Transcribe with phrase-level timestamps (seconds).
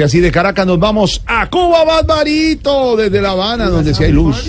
[0.00, 4.12] Y así de Caracas nos vamos a Cuba, Barbarito, desde La Habana, donde sí hay
[4.12, 4.48] luz.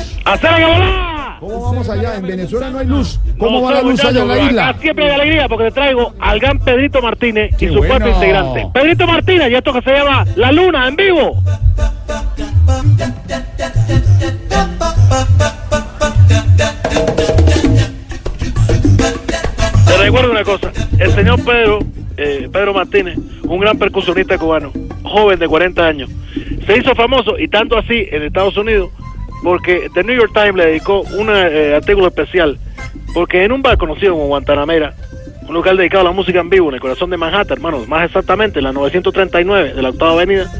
[1.39, 2.17] ¿Cómo vamos allá?
[2.17, 3.19] En Venezuela no hay luz.
[3.39, 4.70] ¿Cómo va la luz allá en la isla?
[4.70, 7.96] acá Siempre hay alegría porque te traigo al gran Pedrito Martínez Qué y su bueno.
[7.96, 8.67] cuerpo integrante.
[8.71, 11.42] Pedrito Martínez y esto que se llama La Luna en vivo.
[19.88, 21.80] Te recuerdo una cosa, el señor Pedro,
[22.18, 24.72] eh, Pedro Martínez, un gran percusionista cubano,
[25.09, 26.09] joven de 40 años,
[26.66, 28.89] se hizo famoso y tanto así en Estados Unidos
[29.43, 32.57] porque The New York Times le dedicó un eh, artículo especial
[33.13, 34.93] porque en un bar conocido como Guantanamera,
[35.48, 38.05] un local dedicado a la música en vivo en el corazón de Manhattan, hermanos, más
[38.05, 40.51] exactamente en la 939 de la octava avenida,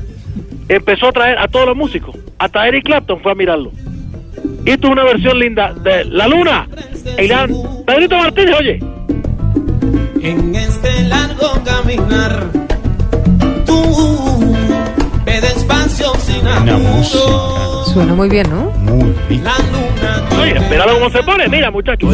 [0.68, 3.72] empezó a traer a todos los músicos, hasta Eric Clapton fue a mirarlo.
[4.66, 6.68] Y tuvo una versión linda de La Luna.
[7.18, 7.52] Gran
[7.86, 8.80] Pedrito Martínez, oye.
[10.22, 12.48] En este largo caminar,
[16.44, 17.69] 那不是。
[17.94, 18.72] Suena muy bien, ¿no?
[18.92, 19.44] Muy bien.
[20.42, 22.14] Oye, espéralo cómo se pone, mira muchachos.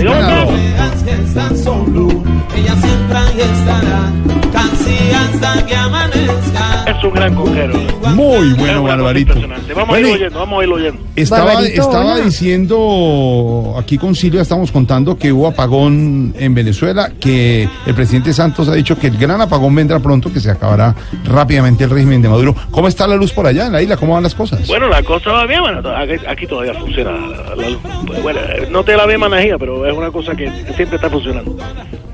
[6.87, 7.73] Es un gran conjero.
[8.13, 9.33] Muy bueno, Barbarito.
[9.33, 11.01] Vamos Bueno, a ir oyendo, vamos a ir oyendo.
[11.15, 12.23] Estaba, Barbarito, estaba hola.
[12.25, 18.69] diciendo aquí con Silvia, estamos contando que hubo apagón en Venezuela, que el presidente Santos
[18.69, 22.29] ha dicho que el gran apagón vendrá pronto, que se acabará rápidamente el régimen de
[22.29, 22.55] Maduro.
[22.71, 23.97] ¿Cómo está la luz por allá en la isla?
[23.97, 24.67] ¿Cómo van las cosas?
[24.67, 27.11] Bueno, la cosa va bien, bueno, aquí, aquí todavía funciona
[27.55, 27.79] la, luz.
[28.21, 31.57] Bueno, eh, no te la ve manejía, pero es una cosa que siempre está funcionando.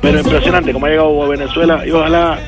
[0.01, 2.39] Pero impresionante como ha llegado a Venezuela y ojalá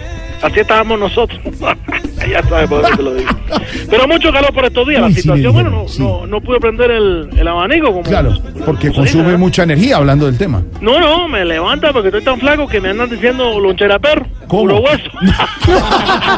[0.42, 1.40] así estábamos nosotros.
[2.30, 3.30] ya sabes por qué te lo digo.
[3.90, 5.02] Pero mucho calor por estos días.
[5.02, 6.02] La sí, situación, bueno, no, sí.
[6.02, 8.04] no, no pude prender el, el abanico como.
[8.04, 8.34] Claro,
[8.66, 10.64] porque como se dice, consume mucha energía hablando del tema.
[10.80, 14.26] No, no, me levanta porque estoy tan flaco que me andan diciendo lonchera perro.
[14.48, 14.64] ¿Cómo?
[14.64, 15.10] Puro hueso.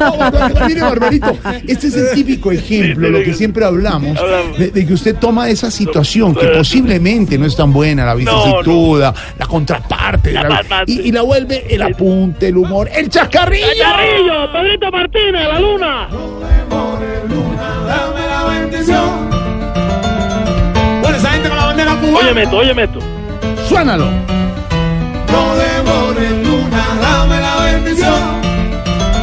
[0.00, 4.18] No, Barbarito, mire, Barbarito, este es el típico ejemplo, lo que siempre hablamos,
[4.58, 9.00] de, de que usted toma esa situación que posiblemente no es tan buena, la vicisitud,
[9.00, 10.92] la contraparte, La la- contraparte.
[10.92, 13.66] y, y la vuelve el apunte, el humor, el chascarrillo.
[13.82, 14.52] ¡Carrillo!
[14.52, 16.08] ¡Pedrito Martínez, la luna!
[17.86, 19.30] Dame la bendición.
[21.02, 22.18] Bueno, esa gente con la bandera cubana.
[22.18, 22.98] Óyeme esto, óyeme esto.
[23.68, 24.06] Suénalo.
[24.06, 25.54] No
[28.04, 29.14] la bendición.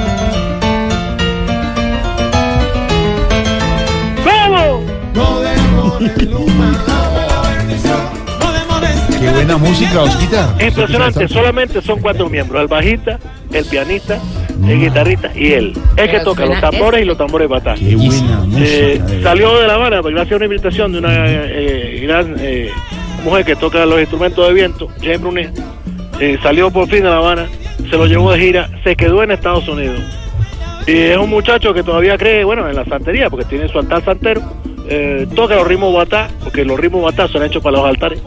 [4.25, 4.83] ¡Vamos!
[5.13, 7.99] No demores luna, dame la bendición.
[8.39, 9.19] No demores.
[9.19, 10.55] Qué buena música, Osquita.
[10.59, 13.19] Es impresionante, solamente son cuatro miembros, el bajista,
[13.51, 14.19] el pianista,
[14.67, 15.73] el guitarrista y él.
[15.97, 17.75] El que toca los tambores y los tambores batá.
[17.75, 18.65] Qué buena música.
[18.65, 22.69] Eh, salió de La Habana pues, gracias a una invitación de una eh, gran eh,
[23.23, 25.51] mujer que toca los instrumentos de viento, Jane Brunet.
[26.19, 29.31] Eh, salió por fin de La Habana, se lo llevó de gira, se quedó en
[29.31, 29.99] Estados Unidos.
[30.87, 34.03] Y es un muchacho que todavía cree, bueno, en la santería, porque tiene su altar
[34.03, 34.41] santero.
[34.89, 38.21] eh, toca los ritmos batá, porque los ritmos batá son hechos para los altares.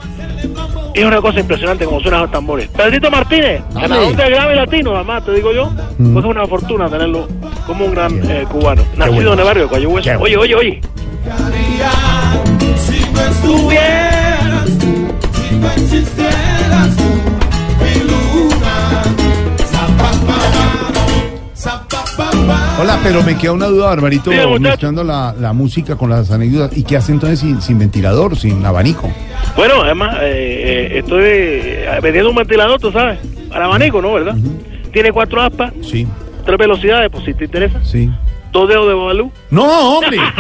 [0.95, 2.69] Y es una cosa impresionante como suenan los tambores.
[2.69, 5.71] Pedrito Martínez, ganador del Grammy Latino, además, te digo yo.
[5.99, 6.13] Mm.
[6.13, 7.27] Pues es una fortuna tenerlo
[7.67, 8.83] como un gran eh, cubano.
[8.97, 9.33] Nacido bueno.
[9.33, 10.11] en el barrio de Guayuhueso.
[10.11, 10.81] Qué Oye, oye, oye.
[11.29, 11.91] haría
[12.77, 13.65] si no
[22.81, 24.59] Hola, pero me queda una duda, Barbarito, muchacho.
[24.61, 26.77] mezclando la, la música con las anécdotas.
[26.77, 29.09] ¿Y qué hace entonces sin, sin ventilador, sin abanico?
[29.57, 33.21] Bueno, además, eh, eh, estoy eh, vendiendo un ventilador, tú sabes,
[33.53, 34.13] al abanico, ¿no?
[34.15, 34.35] ¿Verdad?
[34.93, 36.07] Tiene cuatro aspas, Sí,
[36.45, 37.81] tres velocidades, por si te interesa.
[37.85, 38.11] sí.
[38.55, 39.33] Dos dedos de babalú.
[39.51, 40.17] ¡No, hombre!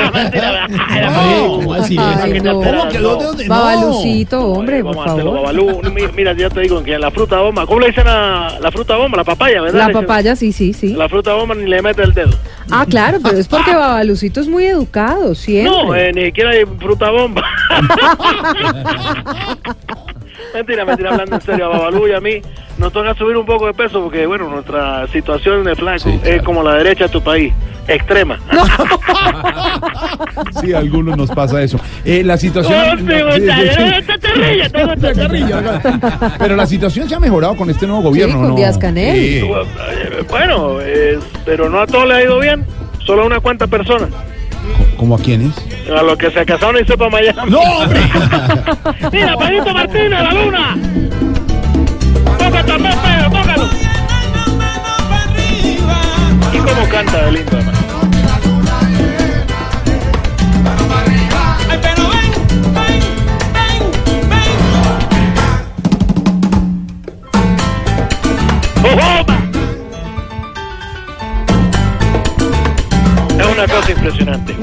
[1.04, 1.97] No, ¿cómo así?
[1.98, 2.54] Ay, no.
[2.60, 3.54] ¿Cómo que dos dedos de- no?
[3.54, 5.47] Babalucito, hombre, por Vamos a hacerlo, favor.
[5.54, 5.82] babalú.
[5.92, 8.70] Mi- Mira, ya te digo que en la fruta bomba, ¿cómo le dicen a la
[8.70, 9.16] fruta bomba?
[9.16, 9.88] La papaya, ¿verdad?
[9.88, 10.94] La papaya, sí, sí, sí.
[10.94, 12.30] La fruta bomba ni le mete el dedo.
[12.70, 15.72] Ah, claro, pero es porque Babalucito es muy educado, siempre.
[15.72, 17.42] No, eh, ni siquiera hay fruta bomba.
[20.54, 22.41] mentira, mentira, hablando en serio, a Babalú y a mí
[22.78, 26.42] nos toca subir un poco de peso porque, bueno, nuestra situación de flanco Sí, es
[26.42, 27.52] como la derecha de tu país,
[27.88, 28.38] extrema.
[30.61, 31.79] Sí, a algunos nos pasa eso.
[32.05, 33.05] Eh, la situación.
[33.06, 33.50] No, sí, sí,
[35.14, 35.44] sí.
[35.44, 36.32] no.
[36.38, 38.56] Pero la situación se ha mejorado con este nuevo gobierno, con ¿no?
[38.56, 39.17] Díaz Canel.
[39.17, 39.50] Sí.
[40.29, 42.64] Bueno, eh, pero no a todos les ha ido bien,
[43.05, 44.08] solo a unas cuantas personas.
[44.96, 45.52] ¿Cómo a quiénes?
[45.86, 47.50] A los que se casaron y se para Miami.
[47.50, 48.00] ¡No, hombre!
[49.12, 50.76] Mira, Pedrito Martínez, la luna.
[52.38, 53.69] Toca también, Pedro, tócalo.
[56.52, 57.74] Y cómo canta de lindo, además.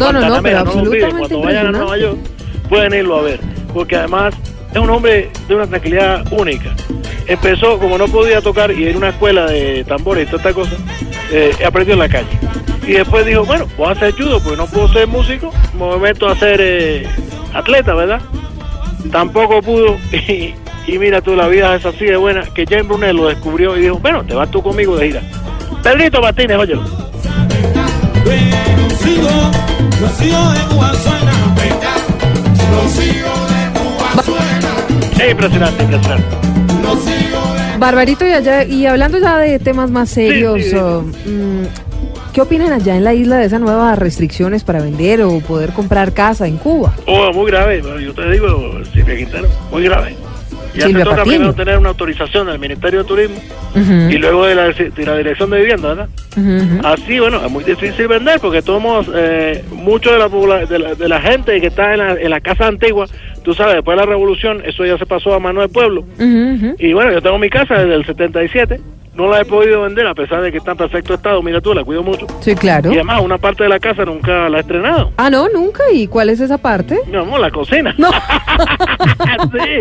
[0.02, 2.18] No, no, no, pero absolutamente Cuando vayan a Nueva York,
[2.68, 3.40] pueden irlo a ver.
[3.72, 4.34] Porque además
[4.74, 6.74] es un hombre de una tranquilidad única.
[7.28, 10.76] Empezó, como no podía tocar y en una escuela de tambores y toda esta cosa,
[11.32, 12.28] eh, aprendió en la calle.
[12.88, 16.28] Y después dijo, bueno, voy a hacer judo porque no puedo ser músico, me meto
[16.28, 17.08] a ser eh,
[17.54, 18.22] atleta, ¿verdad?
[19.12, 20.56] Tampoco pudo y,
[20.88, 23.82] y mira tú, la vida es así de buena que James Brunet lo descubrió y
[23.82, 25.22] dijo, bueno, te vas tú conmigo de gira.
[25.84, 26.84] Pedrito Martínez, óyelo.
[30.02, 31.56] Hijos de Cuba suenan.
[32.72, 35.22] Los hijos de Cuba suenan.
[35.22, 36.26] Es impresionante, impresionante.
[36.82, 40.76] Los hijos de Barbarito, y, allá, y hablando ya de temas más serios, Sí, sí,
[40.76, 41.66] oh, mm,
[42.34, 46.14] ¿qué opinan allá en la isla de esas nuevas restricciones para vender o poder comprar
[46.14, 46.96] casa en Cuba?
[47.06, 50.16] Oh, muy grave, yo te digo, Silvia Quintero, muy grave.
[50.74, 51.36] Ya Silvia toca Patiño.
[51.38, 53.40] primero tener una autorización del Ministerio de Turismo
[54.10, 56.10] y luego de la, de la Dirección de Vivienda, ¿verdad?
[56.86, 61.10] Así, bueno, es muy difícil vender porque todos, eh, mucho de la, de la, de
[61.10, 63.06] la gente que está en la, en la casa antigua,
[63.44, 66.06] tú sabes, después de la revolución, eso ya se pasó a mano del pueblo.
[66.80, 68.80] Y bueno, yo tengo mi casa desde el 77,
[69.14, 71.74] no la he podido vender a pesar de que está en perfecto estado, mira tú,
[71.74, 72.26] la cuido mucho.
[72.40, 72.92] Sí, claro.
[72.92, 75.12] Y además, una parte de la casa nunca la he estrenado.
[75.18, 75.84] Ah, no, nunca.
[75.92, 77.00] ¿Y cuál es esa parte?
[77.08, 77.94] Mi amor, la cocina.
[77.98, 78.10] No.
[79.52, 79.80] sí.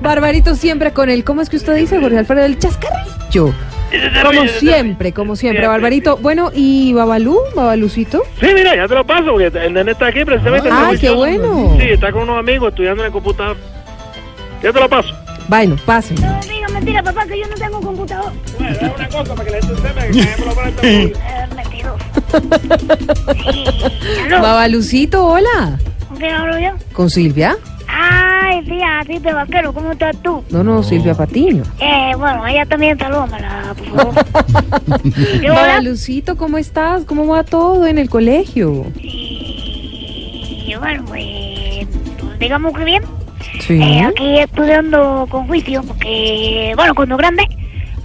[0.00, 2.44] Barbarito siempre con el, ¿cómo es que usted dice, Jorge Alfredo?
[2.44, 3.52] El chascarrillo.
[4.24, 6.16] Como siempre, como siempre, Barbarito.
[6.16, 8.22] Bueno, ¿y Babalú, Babalucito?
[8.40, 10.68] Sí, mira, ya te lo paso, porque el nene está aquí precisamente.
[10.72, 11.76] Ah, qué bueno.
[11.78, 13.56] Sí, está con unos amigos estudiando en el computador.
[14.62, 15.14] Ya te lo paso.
[15.48, 16.16] Bueno, pasen.
[16.82, 18.32] Mentira, papá, que yo no tengo computador.
[18.58, 21.12] Bueno, es una cosa para que la gente sepa que lo ponen Eh.
[23.52, 23.64] Sí.
[24.30, 25.78] Babalucito, hola.
[26.08, 26.70] ¿Con quién hablo yo?
[26.92, 27.56] ¿Con Silvia?
[27.86, 30.42] Ay, sí, a te vaquero, ¿cómo estás tú?
[30.50, 31.62] No, no, Silvia Patiño.
[31.78, 34.14] Eh, bueno, ella también salúdamela, por favor.
[35.46, 37.04] Babalucito, ¿cómo estás?
[37.04, 38.86] ¿Cómo va todo en el colegio?
[38.96, 41.86] Y bueno, pues,
[42.40, 43.21] digamos que bien.
[43.60, 43.80] Sí.
[43.80, 47.44] Eh, aquí estudiando con juicio, porque, bueno, cuando grande,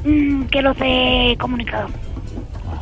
[0.06, 1.90] mm, quiero ser comunicador.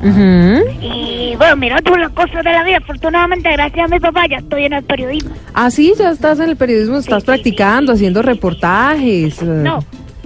[0.02, 0.62] Ujú.
[0.82, 2.78] Y bueno, mira tú las cosas de la vida.
[2.78, 5.32] Afortunadamente, gracias a mi papá, ya estoy en el periodismo.
[5.54, 9.42] Ah, sí, ya estás en el periodismo, estás sí, practicando, haciendo reportajes.
[9.42, 9.46] eh.
[9.46, 9.80] No,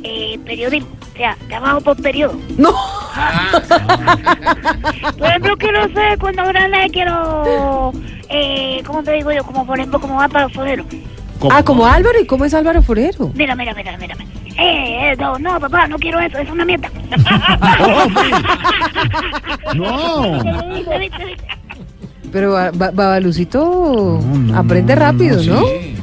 [0.03, 0.89] eh, periodismo.
[1.13, 2.33] O sea, trabajo por periodo.
[2.57, 2.71] No.
[5.17, 7.91] Por ejemplo, quiero ser cuando grande, quiero,
[8.29, 9.43] eh, ¿cómo te digo yo?
[9.43, 10.47] Como por ejemplo, como Álvaro
[11.51, 13.31] Ah, como Álvaro, ¿y cómo es Álvaro Forero?
[13.33, 14.15] Mira, mira, mira, mira.
[14.57, 16.89] Eh, eh, no, no, papá, no quiero eso, es una mierda.
[19.75, 20.43] No.
[20.73, 21.45] ¿Viste, viste, viste?
[22.31, 25.65] Pero Ba- Ba- Babalucito No, no, aprende no, rápido, ¿no?
[25.67, 25.95] sí.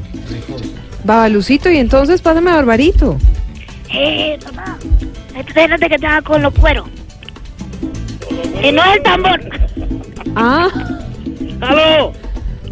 [1.05, 3.17] Babalucito, y entonces pásame a Barbarito.
[3.93, 4.77] Eh, papá,
[5.37, 6.89] espérate que estaba con los cueros.
[8.63, 9.41] Y no es el tambor.
[10.35, 10.69] Ah,
[11.61, 12.13] ¡Aló!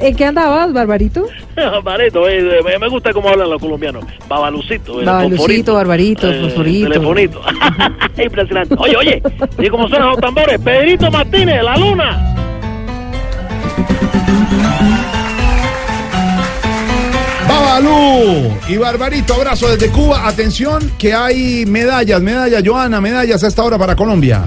[0.01, 1.27] ¿en qué andabas, Barbarito?
[1.85, 4.05] Barito, eh, me- me gusta cómo hablan los colombianos.
[4.29, 5.75] Babalucito, el Babalucito, fosforito.
[5.75, 6.89] Barbarito, fosforito.
[6.89, 7.41] Telefonito.
[8.23, 8.75] Impresionante.
[8.79, 9.23] Oye, oye,
[9.59, 10.59] ¿y cómo suenan los tambores?
[10.61, 12.31] Pedrito Martínez, la luna.
[17.49, 20.27] Babalú y Barbarito, abrazo desde Cuba.
[20.27, 24.43] Atención que hay medallas, medallas, Joana, medallas a esta hora para Colombia.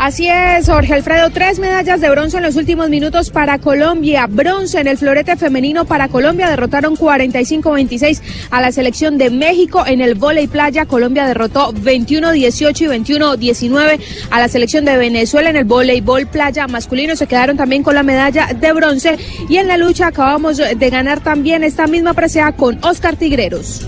[0.00, 4.26] Así es, Jorge Alfredo, tres medallas de bronce en los últimos minutos para Colombia.
[4.26, 6.48] Bronce en el florete femenino para Colombia.
[6.48, 10.86] Derrotaron 45-26 a la selección de México en el vóley playa.
[10.86, 17.14] Colombia derrotó 21-18 y 21-19 a la selección de Venezuela en el voleibol playa masculino.
[17.14, 19.18] Se quedaron también con la medalla de bronce.
[19.50, 23.86] Y en la lucha acabamos de ganar también esta misma presea con Oscar Tigreros.